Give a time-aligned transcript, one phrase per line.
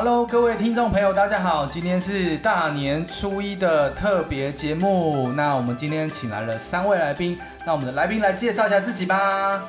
[0.00, 5.32] Hello，各位听众朋友，大家好，今天是大年初一的特别节目。
[5.32, 9.60] 那我们今天请来了三位来宾，那我们的来宾来介绍一下自己吧。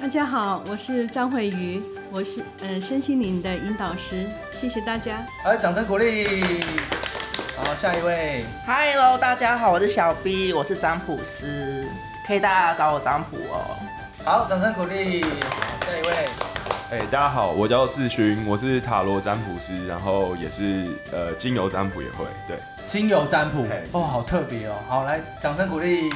[0.00, 1.82] 大家好，我是张慧瑜，
[2.12, 5.26] 我是呃身心灵的引导师，谢谢大家。
[5.44, 6.62] 来，掌声鼓励。
[7.56, 8.44] 好，下一位。
[8.64, 11.84] Hello，大家好，我是小 B，我是占卜师，
[12.24, 13.76] 可以大家找我占卜哦。
[14.24, 15.24] 好，掌声鼓励。
[15.24, 16.41] 好，下一位。
[16.92, 22.58] 哎、大家好，我叫志勋，我是塔罗占卜师，然后也是呃精油占卜也会，对。
[22.86, 24.74] 精油占卜哦，好特别哦。
[24.86, 26.10] 好，来，掌声鼓励。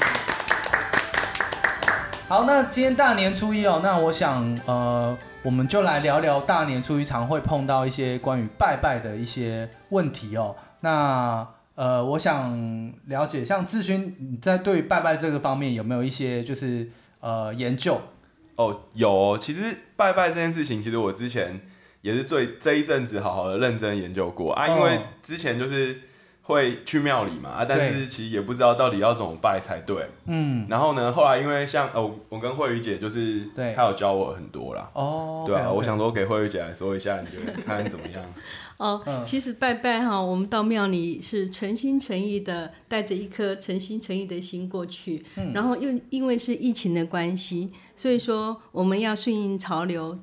[2.29, 10.55] 好，那今天大年初一哦，那我想呃，我们就来聊聊大年初一常会碰到一些关于拜拜的一些问题哦。
[10.81, 16.87] 那呃，我想了解，像志勋，你在对拜拜这个方面有没有一些就是
[17.21, 17.99] 呃研究？
[18.57, 21.61] 哦，有哦，其实拜拜这件事情，其实我之前
[22.01, 25.03] 也是最这一阵子好好的认真研究过啊，因为哦。
[25.23, 26.01] 之前就是
[26.47, 30.09] 会去庙里嘛啊，但是其实也不知道到底要怎么拜才对。
[30.27, 34.89] 嗯，然后呢，后来因为像哦，我跟慧宇姐就是对她有教我很多啦。
[34.95, 38.25] 哦，对啊我想说给慧宇姐来说一下，你觉得看怎么样？
[38.79, 45.25] 哦，嗯其实拜拜哈，我们到庙里是诚心诚意的，带着一颗诚心诚意的心过去。
[45.37, 50.17] 嗯然后又因为是疫情的关系，所以说我们要顺应潮流，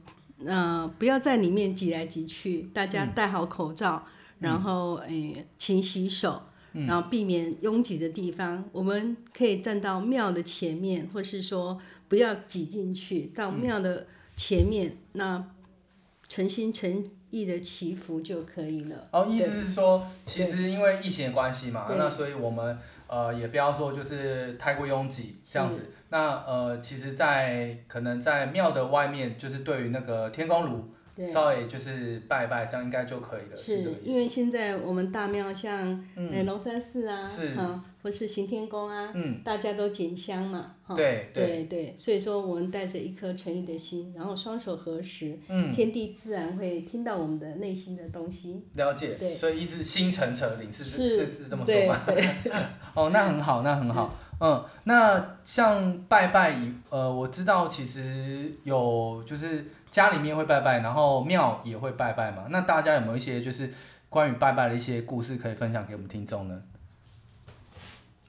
[0.45, 4.05] 呃，不要在里面挤来挤去，大家戴好口罩，
[4.43, 6.43] 然后诶、勤洗手。
[6.87, 15.51] 然后避免拥挤的地方，我们可以站到庙的前面，或是说不要挤进去，到庙的前面，那
[16.27, 19.07] 诚心诚意的祈福就可以了。
[19.11, 25.91] 哦，意思是说，其实因为疫情的关系嘛，那所以我们呃也不要说就是太过拥挤这样子。
[26.09, 33.83] 那呃，其实在，可能在庙的外面，就是对于那个天公炉对，稍微就是拜拜，这样应该就可以了，是。
[33.83, 37.53] 是因为现在我们大庙像呃龙山寺啊，是。
[37.53, 40.95] 啊，或是行天宫啊，嗯，大家都捡香嘛，哈。
[40.95, 41.45] 对对。
[41.47, 48.65] 对对，所以说我们带着一颗诚意的心，然后双手合十，嗯，天地自然会听到我们的内心的东西。
[48.73, 49.15] 了解。
[49.19, 49.35] 对。
[49.35, 51.09] 所以意思是心诚则灵，是是是。
[51.25, 52.01] 是是这么说吗？
[52.07, 52.27] 对，
[52.95, 54.15] 哦，那很好，那很好。
[54.39, 62.47] 嗯，那像拜拜以呃，我知道其实有就是家里面会拜拜，然后庙也会拜拜嘛。
[62.49, 63.71] 那大家有没有一些就是
[64.09, 66.61] 关于拜拜的一些故事可以分享给我们听众呢？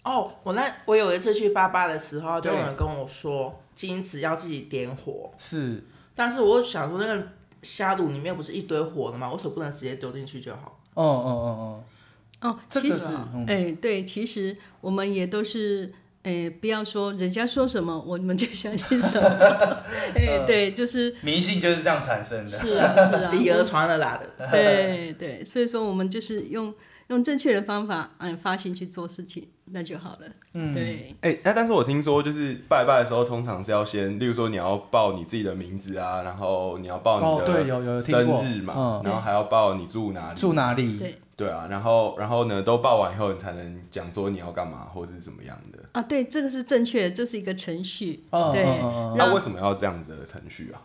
[0.03, 5.83] 哦，我那我有一次去拜拜的时候，就有人跟我说金子要自己点火，是
[6.15, 7.29] 但是我想说那个
[7.63, 9.33] 虾卤里面不是一堆火的吗？
[9.33, 10.79] 为什么不能直接丢进去就好？
[10.93, 11.83] 哦哦哦
[12.41, 13.07] 哦，哦，这个其实
[13.49, 15.91] 哎、对，其实我们也都是，
[16.25, 19.29] 哎、不要说人家说什么，我们就相信什么。
[20.17, 22.47] 哎、对，就是迷信就是这样产生的。
[22.47, 24.49] 是啊，是啊，以讹传讹来的。
[24.51, 26.75] 对对，所以说我们就是用
[27.09, 30.21] 用正确的方法，嗯，发心去做事情，那就好了。
[30.55, 40.97] 嗯，对，哎、那但是我听说，就是拜拜的时候，通常是要先，例如说你要报你自己的名字啊，然后你要报哦你对有有听过生日嘛，嗯然后还要报你住哪里，住哪里？
[40.97, 45.78] 对对啊，然后然后呢，都报完以后，你才能讲说你要干嘛或是怎么样的。
[45.93, 48.25] 啊，对，这个是正确的，这是一个程序。
[48.31, 50.81] 嗯对那、让为什么要这样子的程序啊？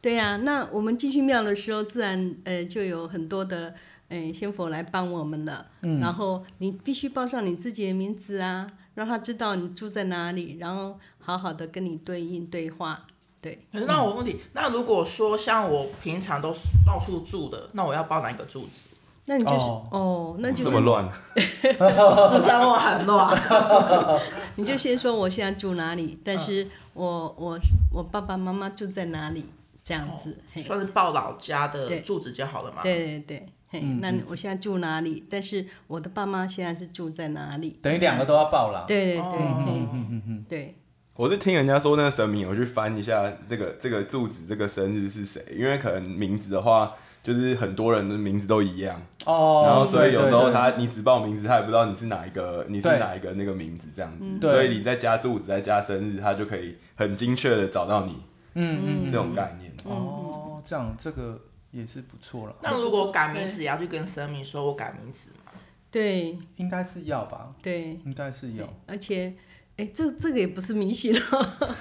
[0.00, 3.74] 对呀、那我们进去庙的时候，自然呃就有很多的
[4.08, 5.66] 呃仙佛来帮我们了。
[5.82, 13.06] 嗯然后你必须报上你自己的名字啊，让他知道你住在哪里，然后好好的跟你对应对话。
[13.42, 16.54] 对，可是那我问题，那如果说像我平常都
[16.86, 18.84] 到处住的，那我要报哪一个住址？
[19.30, 23.40] 那你就是哦哦那就是这么乱，我私生活很乱。
[24.56, 27.56] 你就先说我现在住哪里，但是我我
[27.92, 29.46] 我爸爸妈妈住在哪里，
[29.84, 30.36] 这样子。
[30.52, 32.82] 嘿，算是报老家的住址就好了嘛。
[32.82, 35.24] 对对对，嘿，嗯那我现在住哪里？
[35.30, 37.78] 但是我的爸妈现在是住在哪里？
[37.80, 38.84] 等于两个都要报啦。
[38.88, 40.74] 对对对，哦嘿嗯嗯嗯，对，
[41.14, 58.16] 我是听人家说那个神明，我去翻一下这个这个住址这个生日是谁，因为可能名字的话，就是很多人的名字都一样，哦，然后所以有时候他你只报名字，他也不知道你是哪一个，你是哪一个那个名字这样子，对所以你再加住址再加生日，他就可以很精确的找到你
[58.54, 59.70] 嗯嗯这种概念。
[59.84, 61.40] 哦，这样这个
[61.70, 65.52] 也是不错了，那如果改名字，也要去跟神明说我改名字嘛？
[65.90, 66.38] 对。
[66.56, 68.68] 应该是要吧，对，应该是要。
[68.86, 69.32] 而且，
[69.76, 71.74] 哎，这这个也不是迷信哦，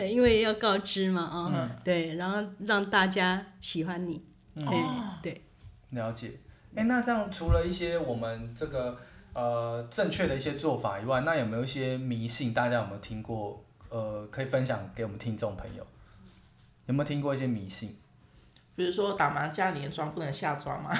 [0.08, 1.70] 因为要告知嘛啊、嗯。
[1.82, 4.24] 对，然后让大家喜欢你，
[4.66, 5.42] 哎、对，
[5.90, 6.32] 了解。
[6.74, 8.98] 哎、那这样除了一些我们这个
[9.32, 12.54] 呃正确的一些做法以外，那有没有一些迷信？
[12.54, 13.64] 大家有没有听过？
[13.88, 15.84] 呃，可以分享给我们听众朋友。
[16.86, 17.96] 有没有听过一些迷信？
[18.80, 20.90] 比比如说打麻将连庄不能下庄嘛，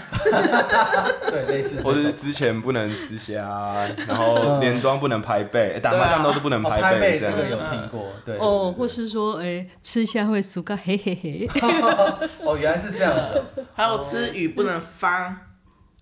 [1.31, 2.13] 对，类似或者是。
[2.13, 8.37] 之前不能吃虾啊，然后连庄不能拍背，欸打麻将都是不能哦，拍背这个有听过，对。
[8.37, 11.49] 哦，或是说，哎，吃虾会输个嘿嘿嘿。
[12.45, 13.43] 哦，原来是这样子，
[13.75, 15.35] 还有吃鱼不能翻，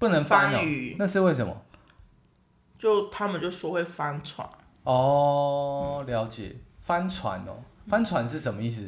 [0.00, 1.56] 不能翻鱼，那是为什么？
[2.76, 4.48] 就他们就说会翻船。
[4.82, 8.82] 哦，了解，翻船哦，翻船是什么意思？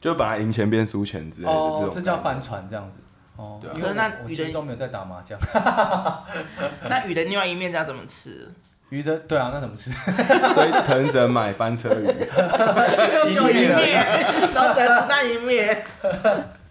[0.00, 2.40] 就本来赢钱变输钱之类的这哦种，，这叫翻。
[2.40, 2.96] 船这样子。
[3.36, 5.38] 哦，对啊因为那我我其实鱼的都没有在打麻将。
[6.88, 8.48] 那鱼的另外一面这样怎么吃？
[8.88, 9.90] 鱼的对啊，那怎么吃？
[10.52, 12.04] 所以可能只能买翻车鱼。
[12.04, 14.04] 用就一面，
[14.52, 15.84] 然后只能吃那一面。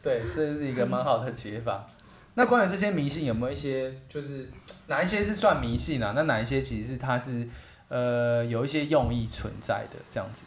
[0.01, 1.87] 对，这是一个蛮好的解法。
[2.35, 4.49] 那关于这些迷信，有没有一些就是
[4.87, 6.13] 哪一些是算迷信啊？
[6.15, 7.47] 那哪一些其实是它是
[7.89, 10.41] 呃有一些用意存在的这样子？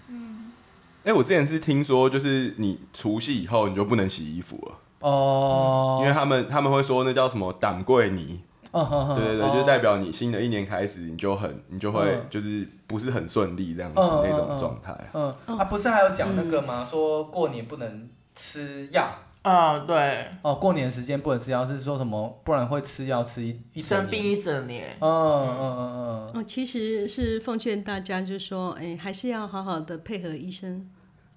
[1.04, 8.40] 哎、我之前是听说，就是你除夕以后你就不能洗衣服了，哦，因为他们他们会说那叫什么胆贵泥，
[8.70, 9.52] 嗯哼哼，对对对，哦。
[9.54, 12.26] 就代表你新的一年开始你就很你就会嗯。
[12.30, 14.96] 就是不是很顺利这样子那种嗯状态。
[15.12, 15.34] 嗯。
[15.58, 16.86] 啊，不是还有讲那个吗？
[16.90, 19.08] 说过年不能吃药
[19.42, 22.40] 嗯，对，哦，过年时间不能吃药，是说什么？
[22.44, 23.82] 不然会吃药吃一一。
[23.82, 24.96] 生病一整年。
[25.00, 30.88] 嗯嗯嗯嗯哦，其实是奉劝大家，就是说，哎，还是要好好的配合医生。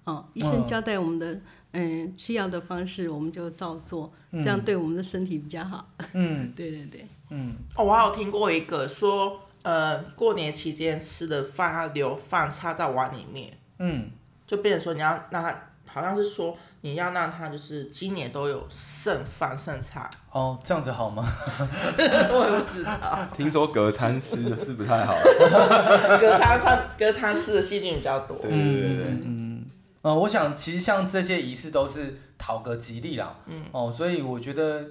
[0.04, 1.40] 哦，医生嗯交代我们的，
[1.72, 5.88] 嗯，吃药的方式，我们就照做，这样对我们的身体比较好。
[6.12, 14.08] 嗯 对对对，嗯哦，我还有听过一个说，呃，过年期间吃的饭要留饭插在碗里面，嗯
[14.46, 20.08] 就变成说你要让它，好像是说你要让他就是今年都有剩饭剩菜。
[20.30, 21.24] 哦，这样子好吗？
[21.98, 25.14] 我也不知道，听说隔餐吃是不太好，
[26.20, 28.36] 隔餐餐隔餐吃的细菌比较多。
[28.38, 29.66] 对对对对嗯嗯，
[30.02, 34.84] 呃，我想其实像这些仪式都是讨个吉利啦，嗯，哦，所以我觉得，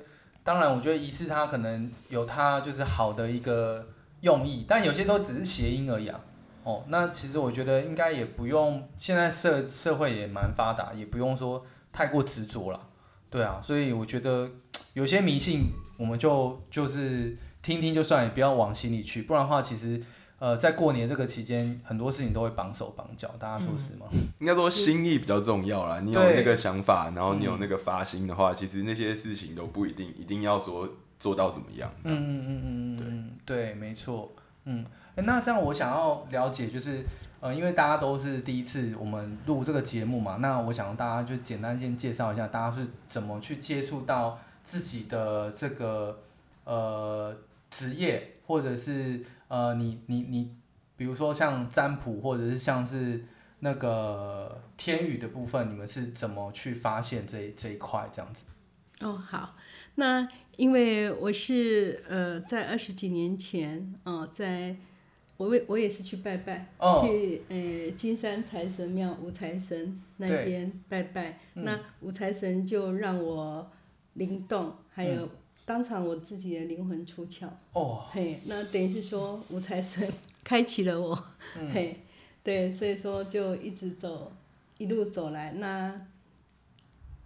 [0.44, 3.88] 当然，我觉得仪式它可能有它就是好的一个
[4.22, 6.20] 用意，但有些都只是谐音而已啊。
[6.64, 11.64] 哦，那其实我觉得应该也不用，现在社社会也蛮发达，也不用说
[11.96, 12.90] 太过执着了，
[13.30, 14.52] 对啊，所以我觉得
[14.94, 15.62] 有些迷信
[15.98, 20.04] 我们就就是听听就算，也不要往心里去，不然的话，其实
[20.38, 24.06] 呃，在过年这个期间，很多事情都会绑手绑脚，大家说是吗？
[24.40, 26.02] 应该说心意比较重要啦。
[26.02, 31.90] 你有那个想法，然后你有那个发心的话，其实那些事情都不一定一定要说做到怎么样。
[32.04, 33.56] 嗯嗯嗯嗯嗯，对。
[33.56, 34.34] 对，没错，
[34.66, 37.06] 嗯，诶那这样我想要了解，就是
[37.46, 46.20] 呃，因为大家都是第一次我们录这个节目嘛，那我想大家就简单先介绍一下，大家是怎么去接触到自己的这个
[46.64, 47.38] 呃
[47.70, 50.56] 职业，或者是呃你你你，
[50.98, 53.24] 比如说像占卜，或者是像是
[53.60, 58.44] 那个天宇的部分，你们是怎么去发现这这一块这样子？
[59.02, 59.56] 哦，好，
[59.94, 60.28] 那
[60.58, 64.76] 因为我是呃，在二十几年前，嗯、在
[65.38, 67.02] 我为我也是去拜拜，哦。
[67.06, 71.66] 去呃金山财神庙五财神那边拜拜，嗯。
[71.66, 73.70] 那五财神就让我
[74.14, 75.28] 灵动，还有
[75.66, 80.08] 当场我自己的灵魂出窍，哦，嘿，那等于是说五财神
[80.44, 81.28] 开启了我，
[81.60, 81.72] 嗯。
[81.72, 82.00] 嘿，
[82.44, 84.32] 对，所以说就一直走，
[84.78, 86.08] 一路走来，那，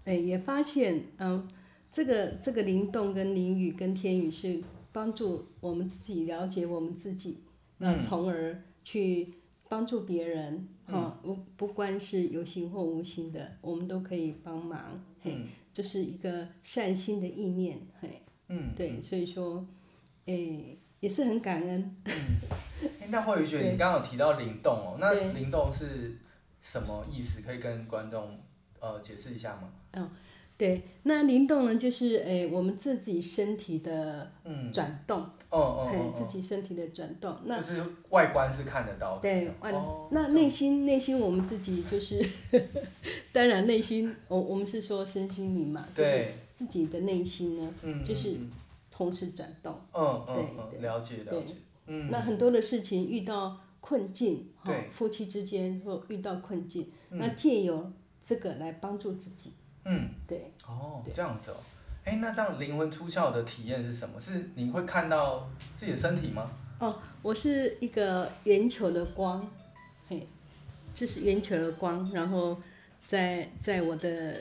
[0.06, 1.48] 哎，也发现，嗯，
[1.92, 7.38] 这个这个灵动跟灵语跟天语是帮助我们自己了解我们自己，
[7.80, 9.34] 那嗯从而去
[9.68, 19.66] 帮助别人，哈、不不管是有形或无形的，我们都可以帮忙，嘿，嗯就是一个善心的意念，嘿，嗯，对，所以说，
[20.26, 21.96] 诶，也是很感恩。
[22.06, 26.18] 诶那慧宇姐，你刚刚有提到灵动哦，那对灵动是
[26.62, 27.42] 什么意思？
[27.42, 28.38] 可以跟观众
[28.80, 30.10] 呃解释一下吗？
[30.58, 37.32] 对，那灵动呢，就是诶我们自己身体的嗯，转动，哦自己身体的转动。
[37.32, 42.24] 哦，那就是外观是看得到对，外哦那内心内心我们自己就是，
[43.34, 48.52] 当然内心，我我们是说身心灵嘛，就是，自己的内心呢，嗯，就是嗯
[48.92, 49.80] 同时转动。
[49.94, 51.56] 嗯对嗯嗯，了解了解，
[51.88, 54.50] 嗯，那很多的事情遇到困境，
[54.92, 57.92] 夫妻之间或遇到困境，嗯那借由
[58.22, 59.54] 这个来帮助自己，
[59.86, 60.54] 嗯，对。
[60.68, 61.56] 哦，对这样子哦，
[62.06, 64.20] 哎，那这样灵魂出窍的体验是什么？
[64.20, 66.50] 是你会看到自己的身体吗？
[66.80, 69.46] 哦我是一个圆球的光，
[70.08, 70.28] 嘿，
[70.96, 72.58] 这是圆球的光，然后
[73.06, 74.38] 在在我的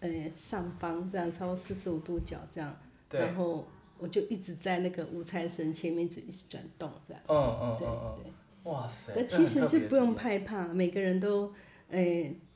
[0.00, 2.76] 呃上方这样超过四十五度角这样，
[3.08, 3.66] 对，然后
[3.98, 8.32] 我就一直在那个五财神前面就一直转动这样，嗯嗯对嗯嗯，对。
[8.70, 11.52] 哇塞，但其实是不用害怕，每个人都
[11.90, 12.00] 呃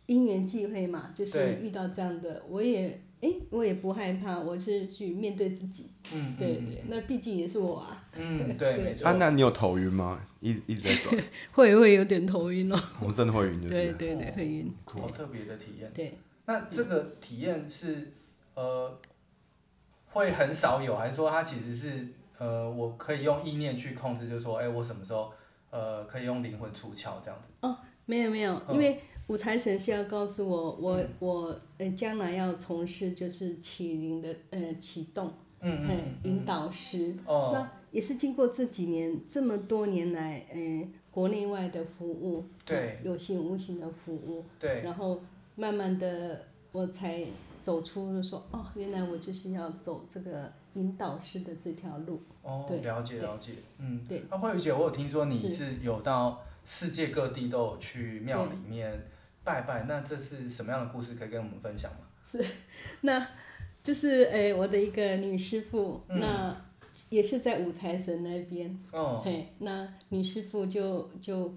[0.07, 5.90] 因缘际会嘛，就是遇到这样的，我也哎，我也不害怕，我是去面对自己。
[6.12, 9.08] 嗯，对对，那毕竟也是我啊，嗯， 对，没错。
[9.08, 10.20] 啊，那你有头晕吗？
[10.40, 12.78] 一一直在转， 会会有点头晕哦。
[13.02, 13.75] 我真的会晕，就是。
[13.75, 14.73] 对对对，会晕。
[14.85, 15.90] 好特别的体验。
[15.94, 16.16] 对。
[16.44, 18.12] 那这个体验是
[18.54, 18.96] 呃，
[20.11, 22.06] 会很少有，还是说它其实是
[22.38, 25.32] 呃，我可以用意念去控制，就是说，哎，我什么时候
[25.70, 27.49] 呃，可以用灵魂出窍这样子？
[27.62, 37.14] 哦，没有没有，因为五财神是要告诉我，我我呃，将来要从事就是启灵的呃启动，嗯嗯，引导师。
[37.26, 37.50] 哦。
[37.52, 45.21] 那也是经过这几年这么多年来，嗯，国内外的服务，对，有形无形的服务，对，然后
[45.54, 47.25] 慢慢的我才
[47.61, 52.21] 走出说，哦，原来我就是要走这个引导师的这条路。
[52.42, 54.23] 哦，了解了解，嗯，对。
[54.30, 58.92] 那慧宇姐，我有听说你是有到世界各地都有去庙里面
[59.47, 62.00] 拜拜，那这是什么样的故事可以跟我们分享吗？
[62.23, 62.45] 是，
[63.00, 63.26] 那
[63.83, 66.55] 就是诶，我的一个女师傅，那。
[67.09, 71.55] 也是在五财神那边，哦嘿，那女师傅就就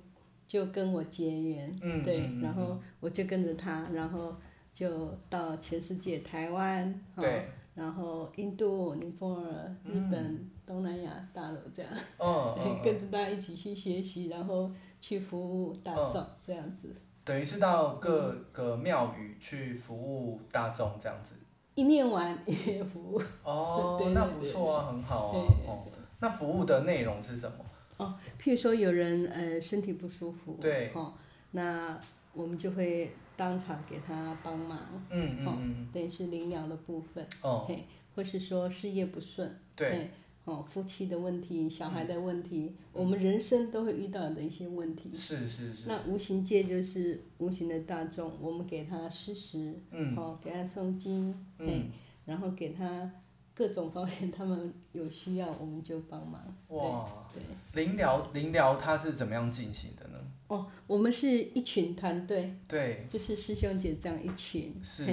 [0.48, 4.36] 就跟我结缘，嗯对，然后我就跟着她，然后
[4.72, 11.92] 就到全世界，台湾，对然后印度、尼泊尔、日本、东南亚大陆这样，
[12.86, 16.96] 跟着她一起去学习，然后去服务大众这样子。
[17.24, 21.36] 等于是到各个庙宇去服务大众这样子。
[21.76, 25.48] 一念完也服务哦， 那不错啊，很好啊。
[25.68, 25.88] 哦，
[26.20, 27.64] 那服务的内容是什么？
[27.98, 31.14] 哦，譬如说有人呃身体不舒服，对，哦，
[31.52, 31.98] 那
[32.34, 34.78] 我们就会当场给他帮忙，
[35.10, 37.86] 嗯嗯嗯，等于是领养的部分，哦，嘿，
[38.16, 40.10] 或是说事业不顺，对。
[40.46, 45.12] 哦，夫妻的问题，小孩的问题，我们人生都会遇到的一些问题。
[45.14, 45.88] 是是是。
[45.88, 49.76] 那无形界就是无形的大众，我们给他施食，
[50.18, 51.90] 哦，给他诵经，嗯，
[52.26, 53.12] 然后给他
[53.54, 56.42] 各种方面，他们有需要，我们就帮忙。
[56.70, 57.08] 哇。
[57.32, 57.84] 对。
[57.84, 60.20] 灵疗灵疗它是怎么样进行的呢？
[60.48, 62.56] 哦，我们是一群团队。
[62.68, 63.06] 对。
[63.08, 65.06] 就是师兄姐这样一群，是。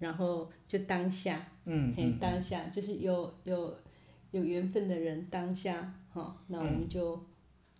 [0.00, 3.74] 然后就当下，嗯嘿，当下就是有有。
[4.32, 7.22] 有缘分的人当下，哈，那我们就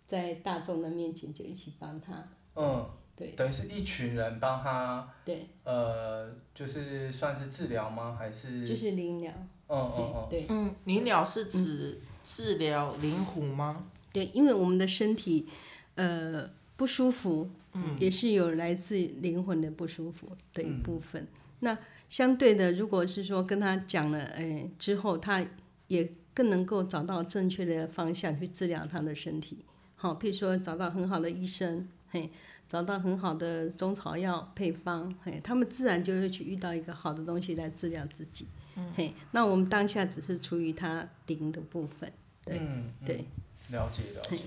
[0.05, 2.27] 在大众的面前就一起帮他。
[2.55, 3.31] 嗯，对。
[3.31, 5.11] 等于是一群人帮他。
[5.25, 5.47] 对。
[5.63, 8.15] 呃，就是算是治疗吗？
[8.17, 8.65] 还是？
[8.67, 9.33] 就是灵疗。
[9.67, 10.27] 嗯嗯嗯。
[10.29, 10.45] 对。
[10.47, 13.87] 嗯，灵疗是指治疗灵魂吗？
[14.13, 15.47] 对，因为我们的身体，
[15.95, 17.49] 呃，不舒服，
[17.97, 21.27] 也是有来自灵魂的不舒服的一部分。
[21.61, 21.75] 那
[22.09, 25.43] 相对的，如果是说跟他讲了，哎，之后他
[25.87, 26.13] 也。
[26.33, 29.63] 更能够找到正确的方向去治疗他的身体，
[29.95, 32.29] 好，譬如说找到很好的医生，嘿，
[32.67, 38.47] 找到很好的中草药配方，嘿，他们自然就会去遇到一个好的东西来治疗自己，
[38.95, 42.11] 嘿，那我们当下只是处于他零的部分，
[42.43, 42.59] 对，
[43.05, 43.25] 对，
[43.69, 44.37] 了解了解，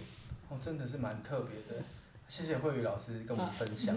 [0.49, 1.85] 哦，真的是蛮特别的，
[2.29, 3.95] 谢谢慧宇老师跟我们分享。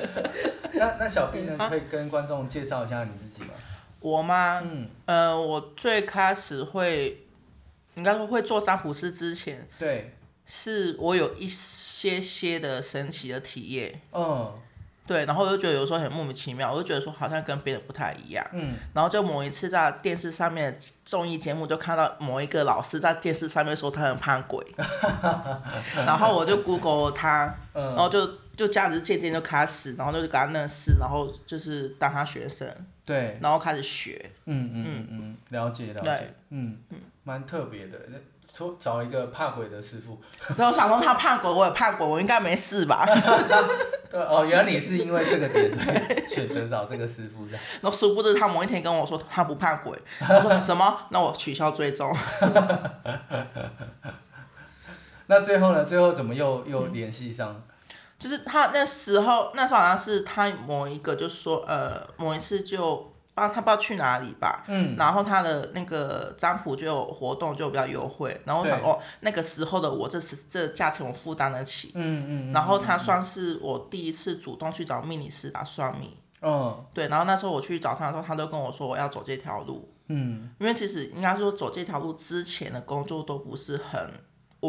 [0.74, 3.54] 那那小 B 呢，可以跟观众介绍一下你自己吗？
[4.04, 4.60] 我吗？
[4.62, 7.24] 嗯，呃，我最开始会，
[7.94, 14.52] 应该说会做占卜师之前，对，是我有一些些的神奇的体验，嗯，
[15.06, 24.62] 对，然后我就觉得有时候很莫名其妙，我就觉得说好像跟别人不太一样，嗯，然后就某一次在电视上面综艺节目就看到某一个老师在电视上面说他很怕鬼，
[26.04, 27.86] 然后我就 Google 他，嗯。
[27.86, 32.68] 然后就就这样子渐渐就开始，然后就跟他认识，然后就是当他学生。
[33.04, 34.30] 对，然后开始学。
[34.46, 36.34] 嗯嗯嗯嗯，了解了解。
[36.50, 37.98] 嗯嗯，蛮特别的，
[38.52, 40.18] 找找一个怕鬼的师傅。
[40.56, 43.04] 然后想说他怕鬼，我也怕鬼，我应该没事吧？
[44.10, 47.58] 对 哦，原来你是因为这个点所以选择找这个师傅的。
[47.82, 51.00] 那殊不知他某一天跟我说他不怕鬼， 我说什么？
[51.10, 52.16] 那我取消追踪。
[55.26, 55.84] 那最后呢？
[55.84, 57.62] 最后怎么又又联系上？
[58.24, 84.10] 就是他那时候，那时候好像是他某一个，就说呃，某一次就帮他不知道去哪里吧，嗯，然后他的那个占卜就有活动就比较优惠，然后我想哦，那个时候的我这是这价钱我负担得起，嗯嗯，然后他算是我第一次主动去找命理师打算命，嗯，对，然后那时候我去找他的时候，他都跟我说我要走这条路，嗯，因为其实应该说走这条路之前的工作都不是很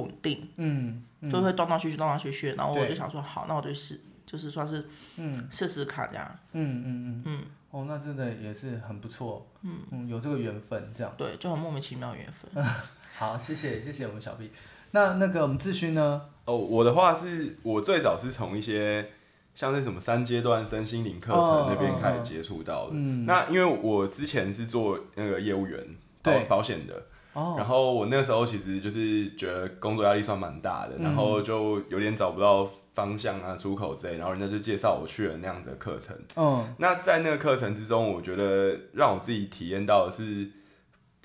[0.02, 1.04] 稳定，嗯。
[1.32, 4.86] 就会断断续续，断断续续，然后我就想说，好，那我就试，就是算是，
[5.18, 6.40] 嗯，试试看这样。
[6.52, 7.40] 嗯嗯嗯嗯。
[7.72, 9.48] 哦，那真的也是很不错。
[9.64, 11.12] 嗯嗯，有这个缘分，这样。
[11.18, 12.64] 对，就很莫名其妙的缘分。
[13.18, 14.52] 好，谢谢谢谢我们小 B。
[14.92, 16.22] 那那个我们志勋呢？
[16.46, 19.10] 哦，我的话是我最早是从一些
[19.56, 22.92] 像是什么三阶段身心灵课程那边开始接触到的。
[22.94, 25.84] 嗯那因为我之前是做那个业务员，
[26.22, 27.08] 保保险的。
[27.36, 36.16] 然后我那个时候其实就是觉得工作压力算蛮大的，然后就有点找不到方向啊、出口之类，然后人家就介绍我去了那样的课程。
[36.38, 40.50] 嗯，那在那个课程之中，我觉得让我自己体验到的是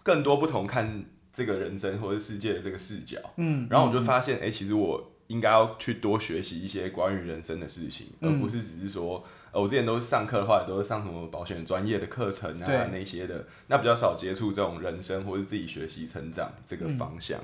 [0.03, 3.19] 更多不同看这个人生或者世界的这个视角。
[3.37, 9.25] 嗯，然后我就发现，哎，其实我应该要去多学习一些关于人生的事情，而不是只是说。
[9.53, 17.41] 呃，我之前都是上课的话，也都是上什么保险专业的课程啊，那些的，那比较少接触这种人生或者自己学习成长这个方向。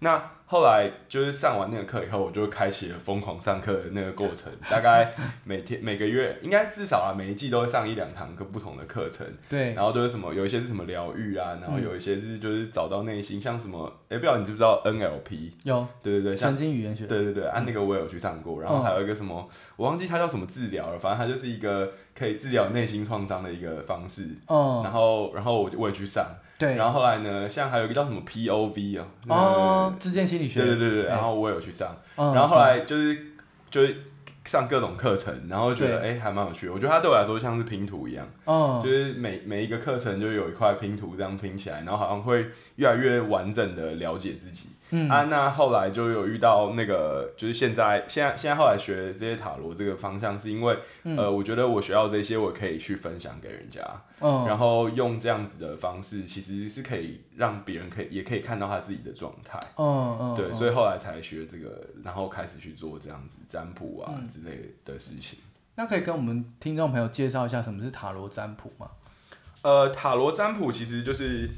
[0.00, 4.50] 那后来就是上完那个课以后，我就开启了疯狂上课的那个过程。
[4.70, 5.12] 大概
[5.44, 9.26] 每天 每个月，应该至少啊，每一季都会上一两堂课不同的课程。
[9.48, 9.74] 对。
[9.74, 15.50] 然后都是什么，有一些是什么疗愈啊，然后有一些是就是找到内心，像什么，哎，不知道你知不知道 NLP？
[15.64, 15.86] 有。
[16.02, 17.06] 对对对，神经语言学。
[17.06, 18.62] 对对对，啊那个我有去上过。
[18.62, 24.28] 然后还有一个什么，我忘记它叫什么治疗了，反正它就是一个可以治疗内心创伤的一个方式。
[24.46, 24.80] 哦。
[24.82, 26.24] 然后，然后我我也去上。
[26.58, 33.16] 对，然后后来呢，像还有一个叫什么 P O V 啊，哦，自建心理学，对对对对，然后我有去上，然后后来就是
[33.70, 33.96] 就是
[34.44, 42.46] 上各种课程，然后觉得哎还蛮有趣，我觉得它对我来说像是拼图一样，哦，就是每每一个课程就有一块拼图这样拼起来，然后好像会
[42.76, 44.70] 越来越完整的了解自己。
[44.90, 53.82] 嗯啊，那后来就有遇到那个，就是现在现在现在后来学这些塔罗这个方向，是因为呃，我觉得我学到这些，我可以去分享给人家，
[54.20, 65.38] 嗯，然后用这样子的方式，其实是可以让别人可以也可以看到他自己的状态，嗯嗯，对，所以后来才学这个，然后开始去做这样子占卜啊之类的事情。
[65.74, 68.88] 那可以跟我们听众朋友介绍一下什么是塔罗占卜吗？
[69.62, 71.48] 呃，塔罗占卜其实就是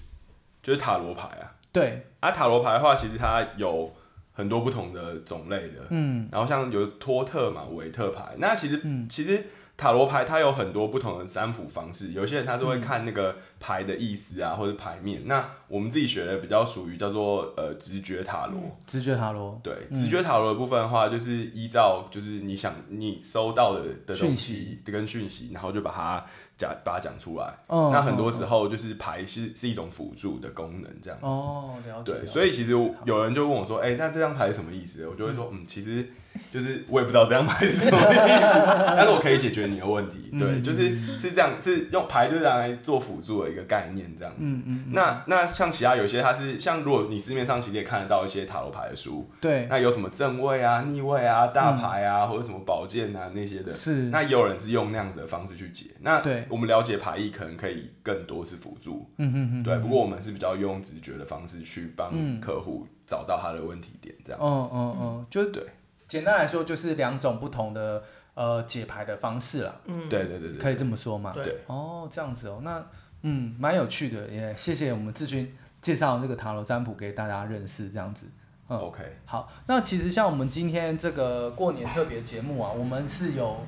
[0.63, 1.55] 就是塔罗牌啊。
[1.73, 3.95] 对，啊，塔罗牌的话，其实它有
[4.33, 9.45] 很多不同的种类的，嗯，然后像有托特嘛、韦特牌，那其实，其实
[9.77, 26.27] 塔罗牌它有很多不同的占卜方式，有些人他是会看那个牌的意思啊，或者牌面，那我们自己学的比较属于叫做呃直觉塔罗，直觉塔罗，对，直觉塔罗的部分的话，就是依照就是你想你收到的的东西跟讯息，然后就把它。
[26.61, 31.25] 讲把它讲出来，那很多时候就是牌是是一种辅助的功能，这样子。
[31.27, 32.13] 哦，了解。
[32.13, 32.73] 对，所以其实
[33.05, 36.07] 有人就问我说：“哎，那这张牌是什么意思？”我就会说：“嗯，其实。”
[36.51, 40.31] 就是我也不知道这样牌是什么意思，但是我可以解决你的问题。
[40.39, 44.39] 对，就是是这样，是用牌就是来做辅助的一个概念这样子。
[44.41, 44.85] 嗯嗯。
[44.93, 53.93] 那那像其他有些它是像如果你市面上其实也看得到一些塔罗牌的书，对，那有什么正位啊、逆位啊、大牌啊，或者什么宝剑啊那些的，是。
[54.11, 55.87] 那也有人是用那样子的方式去解。
[56.01, 59.09] 那对我们了解牌意可能可以更多是辅助。
[59.19, 59.63] 嗯嗯嗯。
[59.63, 64.41] 对，不过我们是比较用直觉的方式去帮客户找到他的问题点，这样。
[64.41, 65.63] 嗯嗯嗯，就对。
[66.11, 68.03] 简单来说，就是两种不同的
[68.35, 69.81] 呃解牌的方式了。
[69.85, 71.33] 嗯，对对对对，可以这么说嘛？
[71.33, 71.59] 对。
[71.69, 72.85] 哦，这样子哦，那
[73.23, 78.27] 嗯，蛮有趣的，也谢谢我们志勋介绍这个塔罗占卜给大家认识，这样子。
[78.69, 79.05] 嗯，OK。
[79.25, 83.65] 好，那其实像我们今天这个过年特别节目啊，我们是有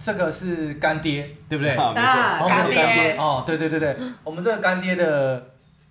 [0.00, 1.72] 这个是干爹，对不对？
[1.72, 3.16] 没错，干爹。
[3.18, 5.50] 哦，对对对对，我们这个干爹的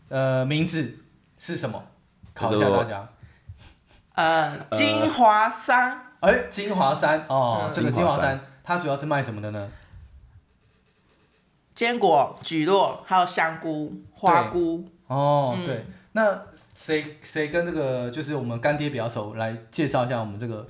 [0.10, 0.98] 呃名字
[1.38, 1.84] 是什么？
[2.34, 3.08] 考一下大家。
[4.15, 9.69] 呃，金华山，哎，金华山哦，这个金华山，它主要是卖什么的呢？
[11.73, 14.86] 坚果、橘络，还有香菇、花菇。
[15.08, 16.38] 哦，对，那
[16.73, 20.65] 谁谁跟这个就是我们干爹比较熟，来介绍一下我们这个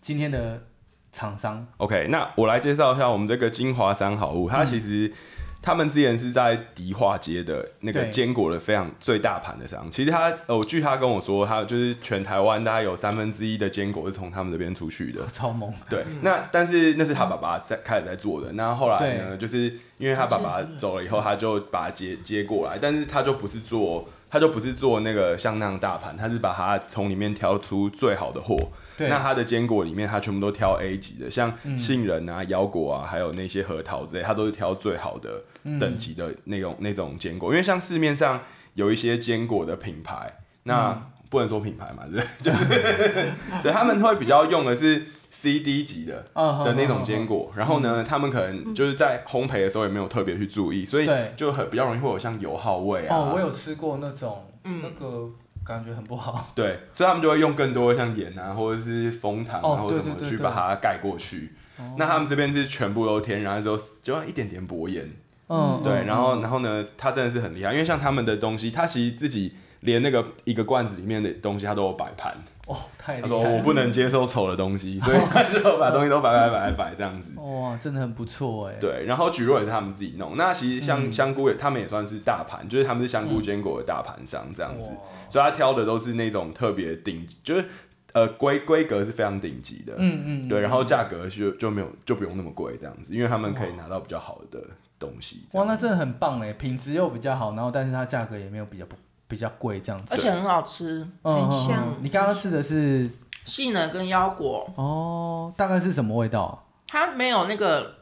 [0.00, 0.62] 今天的
[1.10, 1.66] 厂商。
[1.78, 5.12] OK，那我来介绍一下我们这个金华山好物，它其实。
[5.62, 15.72] 他们之前是在迪化街的那个坚果的非常最大盘的商，其实他，哦，据他跟我说，他就是全台湾大概有三分之一的坚果是从他们这边出去的， 超猛。
[15.88, 28.56] 对，那但是那是他爸爸在开始在做的，那后来呢，就是因为他爸爸走了以后，他就把它接接过来，但是他就不是做，他就不是做那个像那样大盘，他是把它从里面挑出最好的货。
[28.96, 35.42] 那他的坚果里面，他全部都挑 A 级的，像杏仁啊、腰果啊，还有那些核桃之类，他都是挑最好的
[35.78, 37.50] 等级的那种那种坚果。
[37.50, 38.42] 因为像市面上
[38.74, 40.34] 有一些坚果的品牌，
[40.64, 43.32] 那不能说品牌嘛， 对，就是
[43.62, 47.50] 对他们会比较用的是 C D 级的的那种坚果。
[47.56, 53.16] 然后呢，他们可能就是在烘焙的时候也没有特别去注意，所以就很比较容易会有像油耗味啊。
[53.16, 55.30] 哦，我有吃过那种那个。
[55.62, 56.48] 感觉很不好。
[56.56, 61.52] 对，所以他们就会用更多像盐啊，或者是蜂糖然后什么去把它盖过去。
[61.98, 65.08] 那他们这边是全部都天然，之后就要一点点薄盐。
[65.48, 72.34] 嗯，对，然后然后呢，它真的是很厉害，因为像他们的东西，它其实自己连那个一个罐子里面的东西，他都有摆盘。
[72.66, 77.32] 哦，太他说我不能接受丑的东西， 所以他就把东西都摆摆摆摆这样子。
[77.40, 78.76] 哇，真的很不错哎。
[78.80, 80.36] 对，然后菊若也是他们自己弄。
[80.36, 84.90] 那其实像香菇也，他们也算是大盘，就是他们是香菇坚果的大盘商这样子，
[85.28, 87.64] 所以他挑的都是那种特别顶，就是
[88.12, 89.94] 呃规规格是非常顶级的。
[89.98, 90.48] 嗯嗯。
[90.48, 94.60] 对，然后价格就就没有就不用那么贵这样子，因为他们可以拿到比较好的
[94.98, 95.46] 东西。
[95.54, 98.94] 哇，那真的很棒哎，品质又比较好，然后但是它价格也没有比较不
[99.30, 101.94] 比较贵这样子，而且很好吃，很香。
[102.02, 103.08] 你刚刚吃的是？
[103.46, 104.68] 杏仁跟腰果。
[104.76, 106.42] 哦，大概是什么味道？
[106.42, 106.58] 啊？
[106.86, 107.94] 它没有那个，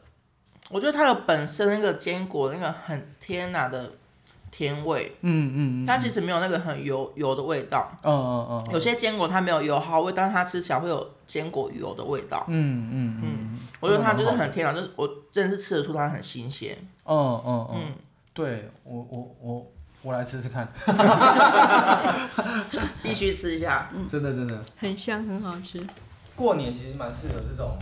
[0.69, 3.89] 我觉得它的本身那个坚果那个很天然的
[4.51, 17.67] 甜味，嗯嗯，它其实没有那个很油油的味道，嗯嗯嗯，有些坚果它没有油耗味，但是它吃起来会有坚果油的味道，嗯嗯嗯，我觉得它就是很天然，就是我真的是吃得出它很新鲜，嗯嗯。
[17.73, 17.81] 嗯，
[18.33, 19.71] 对我我我。
[20.01, 20.67] 我来吃吃看，
[23.03, 24.63] 必须吃一下， 真的真的。
[24.77, 25.85] 很香，很好吃。
[26.35, 27.77] 过年其实蛮适合这种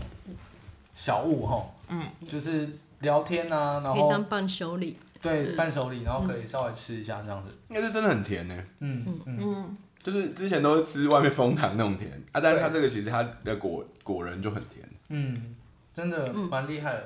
[0.95, 2.67] 小物哈，嗯，就是
[3.01, 7.55] 聊天啊，然后可以当伴手礼，对，伴手礼，然后可以稍微吃一下这样子。
[7.69, 9.37] 应该是真的很甜呢，嗯嗯。
[9.39, 15.55] 嗯，就是之前都是吃外面蜂糖那种甜啊，但是它这个其实它的果果仁就很甜，嗯，
[15.93, 17.03] 真的蛮厉害的，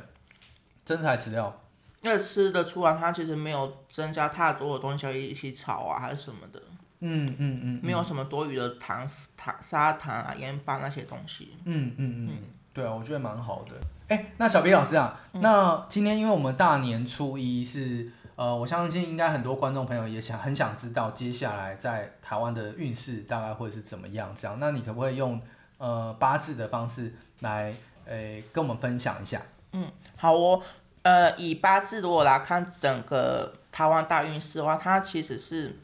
[0.86, 1.61] 真材实料。
[2.02, 6.62] 因为吃的出来，它其实没有增加太多的东西要一起炒啊，还是什么的。
[7.04, 11.56] 嗯嗯嗯，没有什么多余的糖糖砂糖啊、盐巴那些东西。
[11.66, 12.38] 嗯嗯嗯，
[12.74, 13.76] 对啊，我觉得蛮好的。
[14.08, 24.58] 哎，那小 B 老师啊，那今天因为我们大年初一是呃，我相信应该很多观众朋友也想很想知道接下来在台湾的运势大概会是怎么样这样。
[24.60, 25.42] 那你可不可以用
[25.78, 27.74] 呃八字的方式来
[28.06, 29.42] 诶跟我们分享一下？
[29.74, 30.62] 嗯，好哦。
[31.04, 35.80] 呃，以八字如果来看整个台湾大运势的话，它其实是，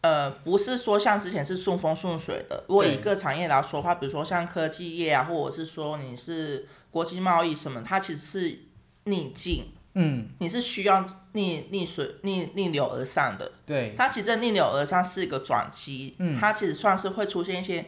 [0.00, 2.62] 呃，不是说像之前是顺风顺水的。
[2.68, 8.58] 如果一个产业来说的话，比如说像科技业啊，或者是说你是国际贸易什么，它其实是
[9.04, 13.50] 逆境，嗯，你是需要逆逆水逆逆流而上的。
[13.66, 17.86] 对，它其实逆流而上是一个转机，嗯，它其实算是会出现一些，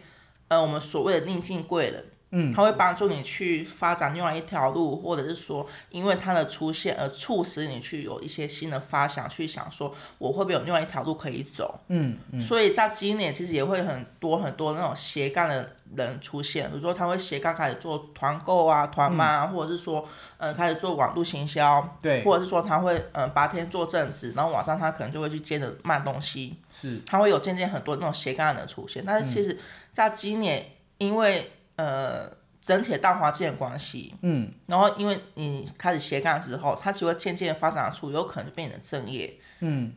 [0.48, 2.04] 呃，我们所谓的逆境贵人。
[2.36, 11.78] 嗯，他会帮助你去发展另外一条路，或者是说，因为他的出现而促使你去有一些新的发想，去想说我会不会有另外一条路可以走。
[11.86, 12.42] 嗯嗯。
[12.42, 20.04] 所以在今年其实也会很多很多那种斜杠的人出现，比如说他会斜杠开始做团购啊、团妈，或者是说，
[20.38, 21.96] 嗯，开始做网络行销。
[22.02, 22.24] 对。
[22.24, 26.58] 或者是说他会嗯白天做正职，然后晚上他可能就会去接着卖东西。
[26.72, 27.00] 是。
[27.06, 29.56] 他会有渐渐很多那种斜杠的人出现，但是其实
[29.92, 30.66] 在今年
[30.98, 31.48] 因为。
[31.76, 32.30] 呃，
[32.62, 39.92] 整体的大环境的关系，嗯，然后因为你开始斜杠之后，它只会渐渐发展出有可能变成正业，嗯，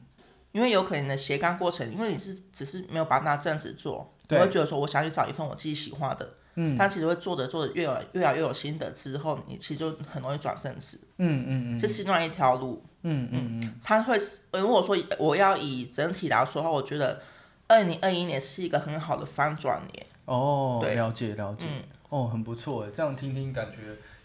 [0.52, 14.20] 因为有可能你的斜杠过程，因为你是只是没有把它正职做，我会觉得说我想去找一份我自己喜欢的，嗯，它其实会做着做着越来越来越有心得之后，你其实就很容易转正职，嗯嗯嗯，这是另外一条路，嗯嗯嗯，它会
[14.54, 17.22] 如果说我要以整体来说的话，我觉得
[17.68, 20.06] 二零二一年是一个很好的翻转年。
[20.28, 21.66] 哦，了解了解，
[22.10, 23.78] 哦，很不错哎，这样听听感觉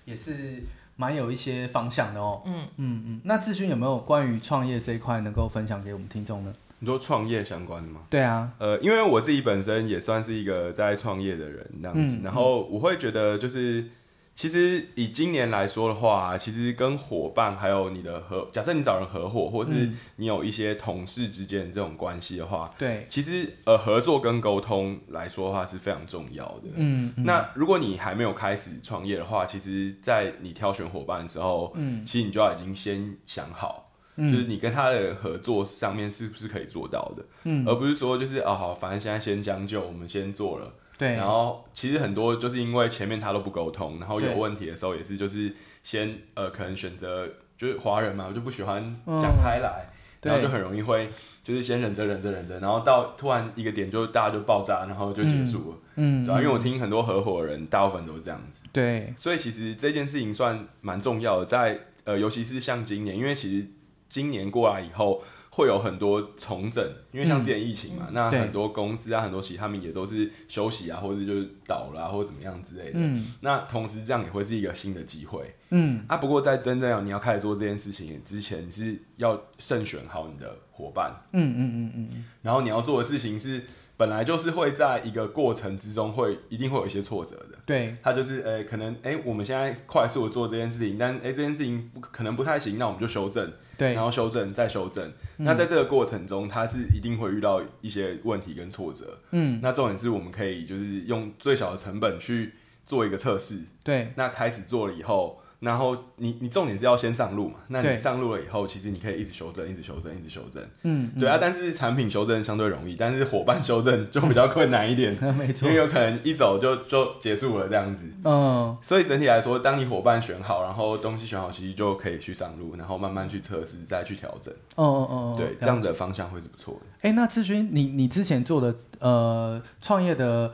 [0.04, 0.62] 也是
[0.96, 2.42] 蛮有一些方向的哦。
[2.44, 6.54] 嗯嗯嗯，那志勋有没有关于创业这一块能够分享给我们听众呢？
[6.80, 8.02] 你说创业相关的吗？
[8.10, 13.88] 对啊，呃，因为我自己本身也算是一个在创业的人，这样子，然后我会觉得就是。
[14.34, 26.70] 其实以今年来说的话，其实跟伙伴还有你的合，假设你找人合伙，或者是你有一些同事之间的这种关系的话，对，其实呃合作跟沟通来说的话是非常重要的。
[26.74, 40.72] 嗯，那如果你还没有开始创业的话，其实，在你挑选伙伴的时候，嗯，其实你就要已经先想好，就是你跟他的合作上面是不是可以做到的，嗯，而不是说就是哦好，反正现在先将就，我们先做了。
[40.98, 45.52] 对，然后其实很多就是因为前面他都不沟通，然后有问题的时候也是就是
[45.83, 47.26] 先呃可能选择
[47.57, 48.85] 就是华人嘛，我就不喜欢
[49.20, 49.87] 讲开来，
[50.22, 51.09] 然后就很容易会
[51.42, 63.66] 就是先忍着忍着忍着，然后到突然一个点就大家就爆炸，然后就结束了，嗯，对因为我听很多合伙人大部分都是这样子，对，所以其实这件事情算蛮重要的，在呃尤其是像今年，因为其实
[64.09, 65.22] 今年过来以后。
[65.54, 72.92] 会有很多重整，因为像之前疫情嘛，那很多公司啊，很多企他们也都是休息啊，或者就是倒了，或者怎么样之类的。
[72.94, 75.54] 嗯，那同时这样也会是一个新的机会。
[75.68, 81.14] 嗯，啊，不过在真正要你要开始做这件事情之前，你是要慎选好你的伙伴。
[81.32, 82.24] 嗯嗯嗯嗯。
[82.40, 83.62] 然后你要做的事情是。
[84.02, 87.56] 本来就是会在一个过程之中会一定会有一些挫折的。
[87.64, 95.12] 对，他就是呃，可能哎，我们现在快速的做这件事情，但哎，这件事情可能不太行，那我们就修正，对，然后修正再修正。
[95.36, 99.20] 那在这个过程中，他是一定会遇到一些问题跟挫折。
[99.30, 103.60] 嗯，那重点是我们可以就是用最小的成本去做一个测试。
[103.84, 105.41] 对，那开始做了以后。
[105.62, 107.55] 然后你你重点是要先上路嘛？
[107.68, 110.61] 那你上路了以后，其实你可以一直修正，一直修正，一直修正。
[110.83, 111.38] 嗯，对啊。
[111.40, 115.16] 但是产品修正相对容易，但是伙伴修正就比较困难一点。
[115.38, 118.11] 没错，因为有可能一走就就结束了这样子。
[118.25, 118.77] 嗯。
[118.83, 124.53] 所以整体来说，当你伙伴选好，然后东西选好，其实就可以去上路，然后慢慢去测试，再去调整。
[124.75, 125.35] 哦哦哦。
[125.38, 127.09] 对，这样子的方向会是不错的。
[127.09, 130.53] 哎，那志勋，你你之前做的呃创业的。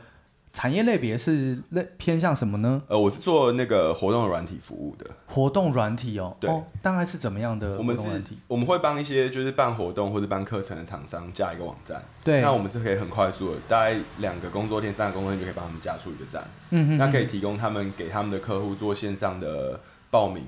[0.58, 2.82] 产业类别是类偏向什么呢？
[2.88, 5.06] 呃，我是做那个活动软体服务的。
[5.28, 6.50] 活动软体哦，对，
[6.82, 7.78] 大概是怎么样的？
[7.78, 8.08] 我们是，
[8.48, 12.02] 我们会帮一些就是办活动或者办课程的厂商架一个网站。
[12.24, 16.42] 对，那我们是可以很快速的，大概两个工作天、三个工作天就可以帮他们架出一个站。
[16.70, 19.78] 嗯哼，那可以提供他们给他们的客户做线上的
[20.10, 20.44] 报名。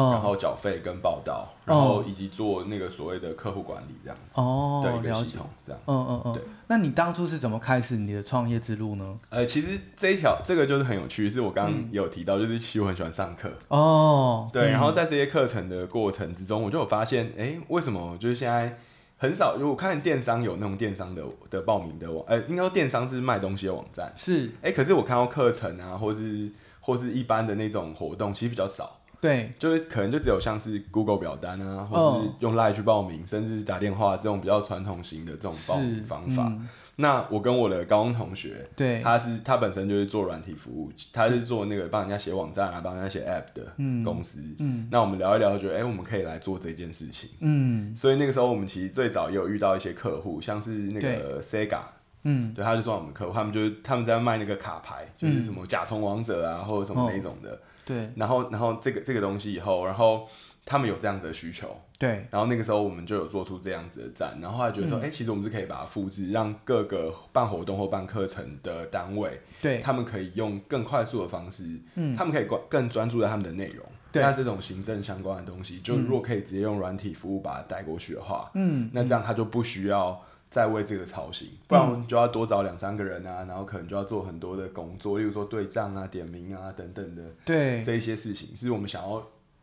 [0.00, 5.80] 然后缴费跟报道，然后以及做那个所谓的客户管理这样子哦的一个系统，这样。
[5.86, 6.32] 嗯嗯嗯。
[6.32, 6.42] 对。
[6.66, 9.18] 那你当初是怎么开始你的创业之路呢？
[9.30, 13.48] 呃，其实这一条这个就是很有趣，是我刚刚有提到，就是其实我很喜欢上课。
[13.68, 14.50] 哦。
[14.52, 18.76] 对，然后在这些课程的过程之中，我就有发现，哎，为什么就是现在
[19.16, 19.56] 很少？
[19.56, 24.12] 如果看电商有那种电商的的报名的网，呃，应该说电商是卖东西的网站。
[24.16, 24.50] 是。
[24.60, 28.98] 哎，可是我看到课程啊，或是或是一般的那种活动，其实比较少。
[29.24, 36.52] 对，就是可能就只有像是 Google 表单啊，或是用 Line 去报名，甚至打电话这种比较传统型的这种报名方法。
[36.96, 43.72] 那我跟我的高中同学，对，他是他本身就是做软体服务，他是做那个帮人家写网站啊，帮人家写 App 的
[44.04, 44.42] 公司。
[44.58, 47.30] 嗯，那我们聊一聊，觉得哎，我们可以来做这件事情。
[47.40, 51.80] 嗯，所以那个时候我们其实最早也有遇到一些客户，像是那个 Sega，
[52.24, 57.58] 嗯，对，他就做我们客户，他们就是他们在卖那个卡牌，就是什么甲虫王者啊，或者什么那种的。
[57.84, 60.26] 对，然后，然后这个这个东西以后，然后
[60.64, 80.20] 他们有这样子的需求，对，然后那个时候我们就有做出这样子的站，然后后来觉得说，哎，其实我们是可以把它复制，让各个办活动或办课程的单位，对，他们可以用更快速的方式，嗯，他们可以更专注在他们的内容，那这种行政相关的东西，就如果可以直接用软体服务把它带过去的话，嗯，那这样他就不需要。
[80.54, 89.20] 再为这个操心，不然我们就要多找两三个人啊，然后可能就要做很多的工作，例如说对账啊、点名啊等等的，对这一些事情，是我们想要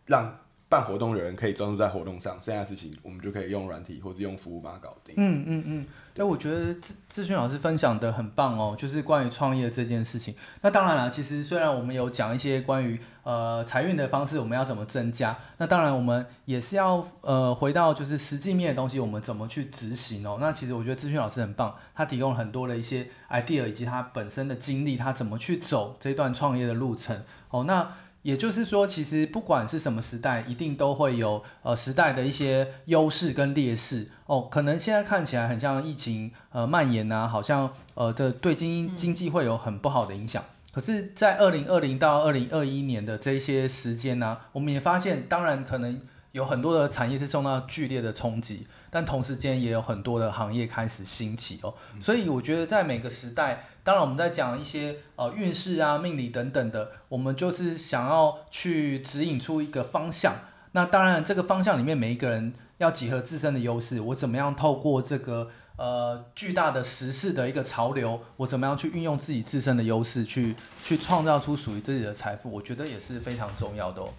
[0.08, 5.16] 让办活动的人可以专注在活动上，剩下的事情我们就可以用软体或者用服务把它搞定。
[5.18, 5.86] 嗯嗯嗯。
[6.14, 10.36] 对，我觉得志志勋老师分享的很棒哦，就是关于创业这件事情。
[10.62, 20.38] 那当然了，其实虽然我们有讲一些关于呃财运的方式，我们要怎么增加，那当然我们也是要呃回到就是实际面的东西，我们怎么去执行哦。
[20.42, 27.64] 那其实我觉得志勋老师很棒，他提供了很多的一些 idea，以及他本身的经历，他怎么去走这段创业的路程哦。
[27.64, 27.94] 那
[28.24, 34.48] 也就是说，其实不管是什么时代，一定都会有呃时代的一些优势跟劣势哦。
[34.50, 40.42] 可能现在看起来很像疫情呃蔓延呐，好像呃的对经经济会有很不好的影响。
[40.74, 51.74] 可是，在二零二零到二零二一年的这些时间呢，我们也发现，当然可能有很多的产业是受到剧烈的冲击，但同时间也有很多的行业开始兴起哦。
[52.00, 53.68] 所以我觉得，在每个时代。
[53.84, 60.36] 当然，我们在讲一些呃运势啊、命理等等的，我们就是想要去指引出一个方向。
[60.74, 74.10] 那当然，这个方向里面每一个人要结合自身的优势，我怎么样透过这个呃巨大的时事的一个潮流，我怎么样去运用自己自身的优势，去去创造出属于自己的财富，我觉得也是非常重要的哦。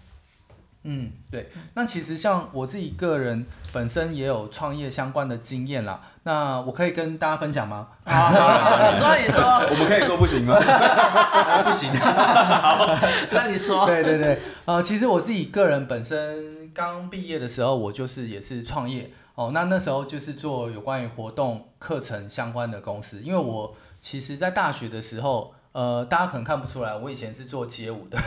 [0.84, 1.50] 嗯，对。
[1.74, 6.00] 那其实像我自己个人本身也有创业相关的经验啦。
[6.24, 7.88] 那我可以跟大家分享吗？
[8.04, 9.42] 啊，你说， 你说。
[9.70, 10.56] 我们可以说不行吗？
[11.64, 11.90] 不行。
[11.98, 12.98] 好，
[13.30, 13.86] 那你说。
[13.86, 19.52] 对对对，呃，其实我自己个人本身刚毕业的时候，我就是也是创业哦。
[19.54, 25.54] 那那时候就是做有关于活动课程相关的公司，因为我其实在大学的时候。
[25.72, 28.18] 呃，大家可能看不出来，我以前是做街舞的，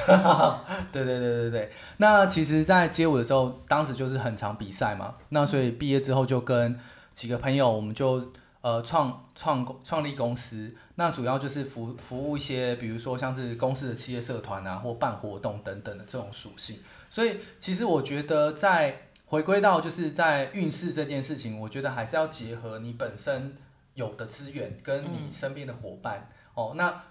[0.91, 1.71] 对对对对对。
[1.97, 5.15] 那其实，在街舞的时候，当时就是很常比赛嘛。
[5.29, 6.79] 那所以毕业之后，就跟
[7.13, 8.31] 几个朋友，我们就
[8.61, 10.73] 呃创创创立公司。
[10.95, 16.79] 那主要就是服服务一些，比如说像是公司的企业社团啊，或办活动等等的这种属性。
[17.09, 23.55] 所以，其实我觉得，在回归到就是在运势这件事情，我觉得还是要结合你本身
[23.93, 26.73] 有的资源，跟你身边的伙伴哦。
[26.75, 27.03] 那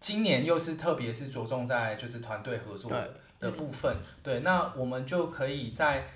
[0.00, 2.90] 今年又是特别是着重在就是团队合作
[3.40, 6.06] 的部分，对，那我们就可以在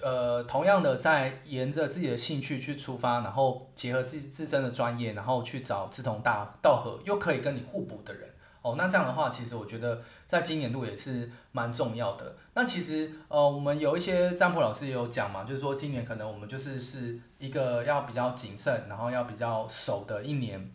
[0.00, 8.28] 呃，同样的在沿着自己的兴趣去出发，然后结合自自身的专业，然后去找志同大道合又可以跟你互补的人。
[8.62, 12.36] 哦，那这样的话，其实我觉得在今年度也是蛮重要的。
[12.54, 20.70] 那其实呃，我们有一些占卜老师也有讲嘛，就是说今年可能我们就是是一个要比较谨慎，然后要比较守的一年。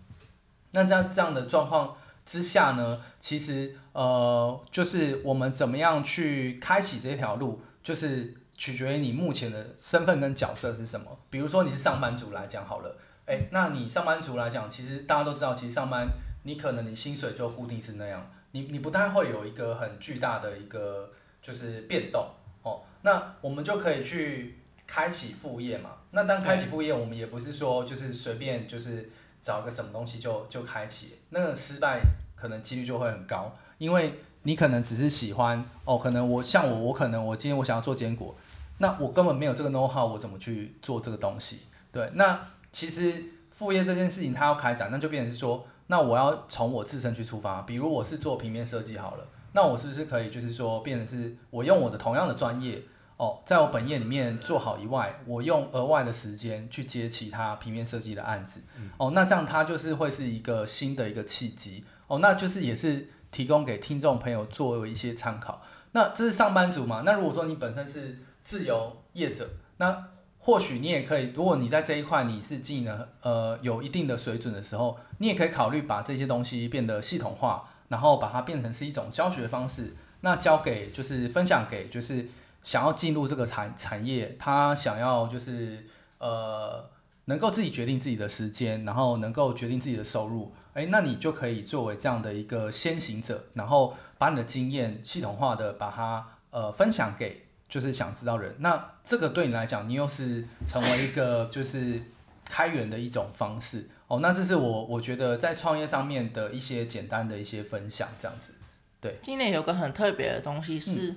[0.72, 11.06] 那这样这样的状况之下呢，其实呃，就是我们怎么样去开启这条路，就是取决于你目前的身份跟角色是什么。
[11.30, 16.08] 比如说你是上班族来讲好了，哎，那你上班族来讲，其实大家都知道，其实上班。
[16.46, 21.10] 你可能你薪水就固定是那样，你你不太会有一个很巨大的一个
[21.42, 22.28] 就是变动
[22.64, 22.82] 哦。
[23.02, 25.92] 那我们就可以去开启副业嘛。
[26.12, 29.10] 那当开启副业，我们也不是说就是随便就是
[29.44, 32.02] 找个什么东西就就开启，那个失败
[32.36, 38.36] 可能几率就会很高，因为你可能只是喜欢哦，可能我像我我可能我今天我想要做坚果，
[38.80, 41.60] 那我根本没有这个 know how，我怎么去做这个东西？
[41.92, 42.40] 对，那
[42.72, 45.68] 其实副业这件事情它要开展，那就变成是说。
[45.88, 52.82] 那我要从我自身去出发，比如我是做平面设计好了，那我是不是可以就是说变成是我用我的同样的专业
[53.24, 58.60] 哦，在我本业里面做好以外，我用额外的时间去接其他平面设计的案子
[58.98, 65.62] 哦，那这样它就是会是一个新的一个契机哦，那就是也是提供给听众朋友作为一些参考。
[65.94, 67.04] 那这是上班族嘛？
[67.06, 70.10] 那如果说你本身是自由业者，那
[70.40, 82.28] 或许你也可以，如果你在这一块你是技能呃有一定的水准的时候，你也可以考虑把这些东西变得系统化，然后把它变成是一种教学方式，那交给就是分享给就是
[82.64, 85.86] 想要进入这个产产业，他想要就是
[86.18, 86.90] 呃
[87.26, 97.42] 能够自己决定自己的时间，然后能够决定自己的收入，诶，那你就可以作为这样的一个先行者，然后把你的经验系统化的把它呃分享给。
[97.70, 102.00] 就是想知道人，那这个对你来讲，你又是成为一个就是
[102.46, 104.20] 开源的一种方式哦。
[104.20, 108.54] 那这是我我觉得在创业上面的一些简单的一些分享，这样子。
[109.02, 111.16] 对，今年有个很特别的东西是，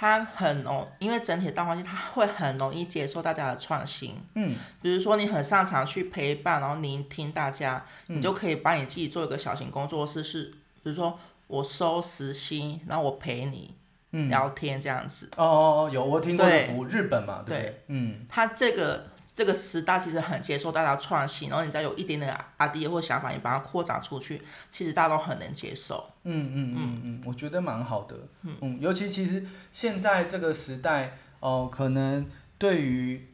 [0.00, 4.14] 它很容，因为整体大环境，它会很容易接受大家的创新。
[4.34, 10.44] 嗯，比如说你很擅长去陪伴，然后聆听大家，你就可以把你自己做一个小型工作室，是
[10.84, 13.74] 比如说我收时薪，然后我陪你。
[14.10, 15.28] 聊天这样子。
[15.36, 17.82] 哦哦有我听过的服务日本嘛对。
[17.88, 19.04] 嗯，他这个
[19.38, 26.04] 这个时代其实很接受大家创新，然后你再有一点点 idea 或想法，你把它扩展出去，其实大家都很能接受。
[26.24, 28.16] 嗯嗯嗯嗯，我觉得蛮好的。
[28.42, 32.26] 嗯嗯，尤其其实现在这个时代哦，可能
[32.58, 33.28] 对于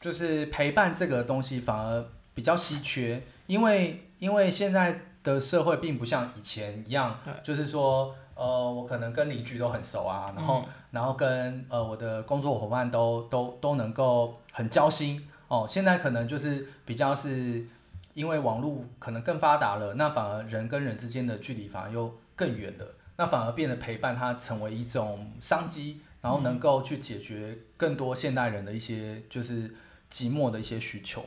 [0.00, 2.04] 就是陪伴这个东西反而
[2.34, 8.12] 比较稀缺，因为因为现在的社会并不像以前一样，就是说。
[8.38, 15.66] 呃，我可能跟邻居都很熟啊，然后，然后跟呃我的工作伙伴都都都能够很交心哦。
[15.68, 17.66] 现在可能就是比较是
[18.14, 29.68] 因为网络可能更发达了，那反而人跟人之间的距离反而又更远了，那反而变得陪伴它成为一种商机，然后能够去解决更多现代人的一些就是
[30.10, 31.26] 寂寞的一些需求，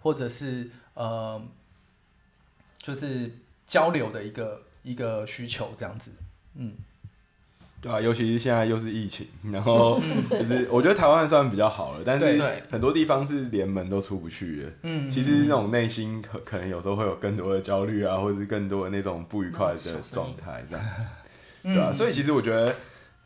[0.00, 1.40] 或者是呃
[2.78, 3.30] 就是
[3.66, 6.10] 交流的一个一个需求这样子。
[6.54, 6.74] 嗯，
[7.84, 14.72] 对啊，尤其是现在又是疫情， 然后就是我觉得台湾算比较好了，但是很多地方是连门都出不去的。
[14.84, 21.02] 嗯，其实那种内心可可能有时候会有更多的焦虑啊，或者是更多的那种不愉快的状态这样子，
[21.62, 22.74] 对啊，所以其实我觉得，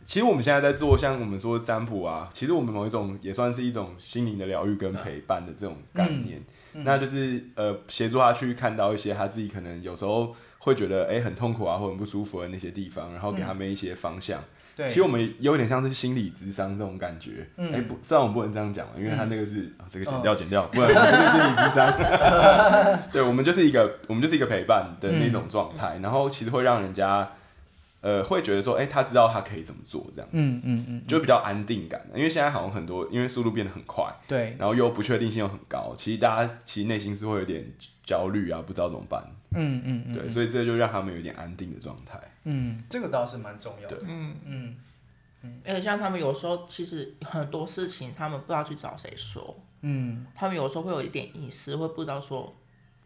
[0.05, 6.43] 其实我们现在在做像我们说占卜啊，其实我们某一种也算是一种心灵的疗愈跟陪伴的这种概念，
[6.73, 10.35] 那就是呃协助他去看到一些他自己可能有时候。
[10.59, 14.43] 会觉得哎很痛苦啊，或很不舒服的那些地方，然后给他们一些方向。
[14.77, 17.49] 对，其实我们有点像是心理智商这种感觉。
[17.57, 21.93] 嗯，哎不，虽然我不能这样讲因为他那个是这个剪掉剪掉，不是心理智商。
[23.11, 27.29] 对，我们就是一个我们就是一个陪伴的那种状态，然后其实会让人家。
[28.01, 32.01] 呃，会觉得说，哎，他知道他可以怎么做，这样子，嗯嗯嗯，就比较安定感。
[32.15, 37.65] 因为现在好像很多，因为速度变得很快，对，然后又不确定性又很高，其实大家其实内心是会有点
[38.05, 42.21] 焦虑啊，不知道怎么办，嗯嗯嗯，对，所以这就让他们有点安定的状态。
[42.45, 43.99] 嗯，这个倒是蛮重要的。
[44.07, 44.37] 嗯。
[44.45, 44.77] 嗯。
[45.43, 52.53] 嗯，而且像他们有时候其实很多事情，他们不知道去找谁说，嗯，他们有时候会有一点隐私，会不知道说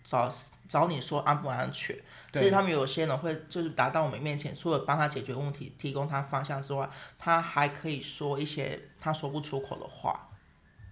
[0.02, 0.28] 找
[0.68, 1.96] 找你说安不安全。
[2.32, 6.88] 所以他们有些人会就是达到我们面前，除了帮他解决问题、提供他方向之外，
[7.18, 10.28] 他还可以说一些他说不出口的话。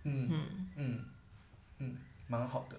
[0.05, 1.05] 嗯嗯嗯
[1.79, 2.77] 嗯，蛮好的。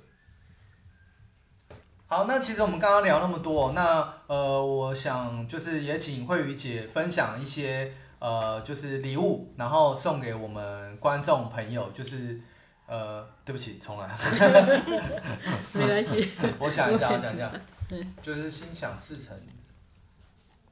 [2.06, 12.40] 好，那其实我们刚刚聊那么多，那呃，我想就是也请慧宇姐分享一些呃，就是礼物，然后送给我们观众朋友，就是
[12.92, 14.06] 呃，对不起，重来。
[15.72, 16.30] 没关系。
[16.60, 17.50] 我想一下，我想一下。
[18.22, 19.34] 就是心想事成。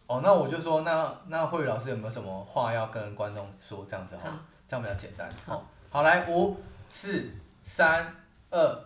[0.06, 3.86] 哦，那我就说，那那慧宇老师有没有什么话要跟观众说？
[3.90, 5.30] 这样子哈，这样比较简单。
[5.46, 6.58] 好，好来，五、
[6.90, 7.30] 四、
[7.64, 8.14] 三、
[8.50, 8.82] 二，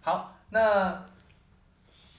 [0.00, 1.04] 好，那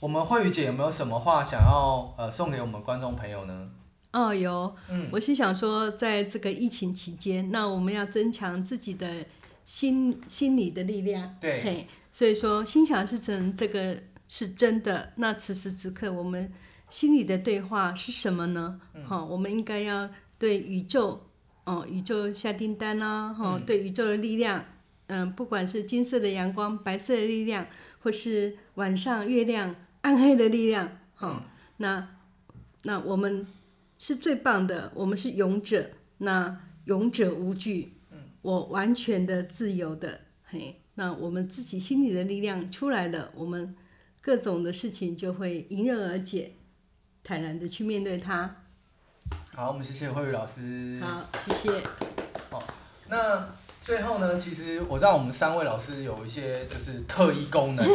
[0.02, 3.70] 我们慧宇姐有没有什么话想要呃送给我们观众朋友呢？
[4.12, 4.76] 哦，有。
[4.90, 9.08] 嗯，我是想说，在这个疫情期间，那我们要增强自己的
[9.66, 11.36] 心心理的力量。
[11.40, 11.62] 对。
[11.64, 15.14] 嘿，所以说，心想事成这个是真的。
[15.16, 16.52] 那此时此刻，我们。
[16.92, 18.82] 心里的对话是什么呢？
[19.08, 21.26] 哦，我们应该要对宇宙，
[21.64, 24.66] 哦，宇宙下订单啦，哈，对宇宙的力量，
[25.08, 27.66] 嗯，不管是金色的阳光、白色的力量，
[28.00, 31.46] 或是晚上月亮暗黑的力量，哈，
[31.78, 32.10] 那
[32.84, 33.48] 那我们
[33.98, 37.94] 是最棒的，我们是勇者，那勇者无惧，
[38.42, 43.76] 我完全的自由的，嘿，那我们自己心里的力量出来了，我们
[44.22, 46.54] 各种的事情就会迎刃而解。
[47.24, 48.64] 坦然的去面对它。
[49.54, 51.00] 好，我们谢谢慧宇老师。
[51.00, 51.70] 好，谢谢。
[52.50, 52.64] 好，
[53.08, 53.48] 那
[53.80, 54.36] 最后呢？
[54.36, 57.86] 其实我知道我们三位老师有一些就是特异功能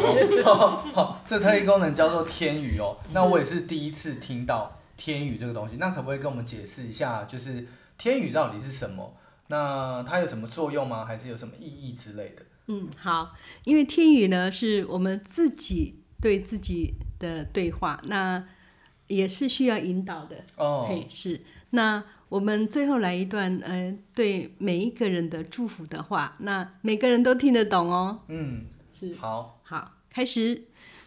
[0.44, 1.18] 哦。
[1.26, 2.96] 这特异功能叫做天语哦。
[3.12, 5.76] 那我也是第一次听到天语这个东西。
[5.78, 7.66] 那可不可以跟我们解释一下，就是
[7.98, 9.12] 天语到底是什么？
[9.48, 11.04] 那它有什么作用吗？
[11.04, 12.42] 还是有什么意义之类的？
[12.66, 13.34] 嗯，好。
[13.64, 18.00] 因为天语呢，是我们自己对自己的对话。
[18.04, 18.44] 那
[19.06, 21.40] 也是需要引导的哦，嘿，是。
[21.70, 28.22] 那我们最后来一段，呃，对每一个人的祝福的话，那每个人都听得懂哦。
[28.26, 29.14] 嗯，是。
[29.14, 30.64] 好，好，开始。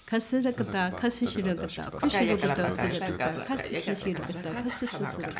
[0.09, 5.39] 카스르가다 카스시르가다 쿠시르가다 스르가다 카스시르가다 카스스르가다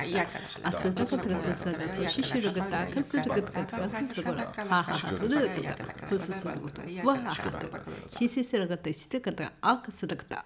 [0.64, 10.46] 아스르가다 스스르가다 시시르가다 카스르가다 카스스르가다 하하스르가다 쿠스스르가다 와하다 시시스르가다 시르가다 아크스르가다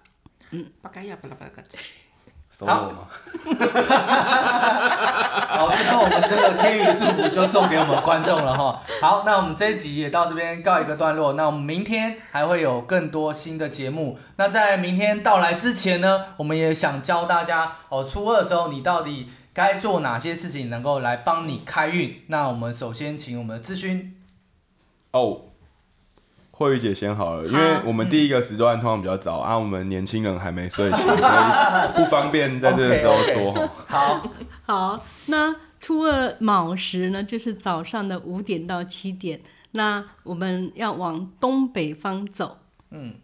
[0.82, 1.76] 바카야 발라바가지
[2.60, 2.88] 好，
[5.48, 8.80] 好，最 后我们这个天宇祝福就送给我们观众了哈。
[9.02, 11.32] 好，那我们这一集也到这边告一个段落。
[11.32, 14.18] 那我们明天还会有更多新的节目。
[14.36, 22.22] 那在明天到来之前呢，我们也想教大家哦，初二的时候你到底该做哪些事情能够来帮你开运？
[22.28, 24.16] 那我们首先请我们的咨询
[25.10, 25.40] 哦。
[26.56, 31.18] 慧宇姐先好了，因为我们第一个时段通常比较早啊，我们年轻人还没睡醒，所以
[31.96, 33.70] 不方便在这个时候说。
[33.88, 34.30] 好，
[34.64, 39.40] 好，那初二卯时呢，就是早上的五点到七点，
[39.72, 42.58] 那我们要往东北方走。
[42.92, 43.16] 嗯，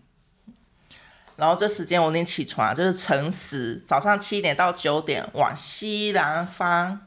[1.36, 7.02] 然后这时间我得起床，就是辰时，早上七点到九点往西南方。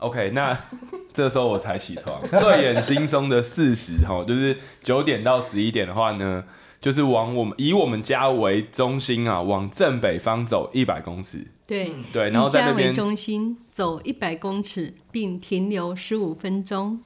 [0.00, 0.58] OK，那
[1.14, 6.44] 这时候我才起床，睡眼惺忪的四十哈，就是九点到十一点的话呢，
[6.80, 11.46] 就是往我们以我们家为中心啊，往正北方走一百公尺。
[11.66, 17.00] 对对，然后在那边中心走一百公尺，并停留十五分钟。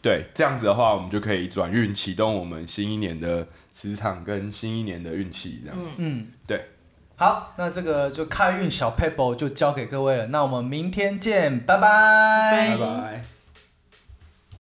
[0.00, 5.96] 对，这样子的话，我们就可以转运启动我们新一年的磁场跟新一年的运气，这样子。
[5.98, 6.71] 嗯，对。
[7.16, 10.26] 好，那这个就开运小 paper 就交给各位了。
[10.26, 13.22] 那我们明天见，拜拜，拜拜。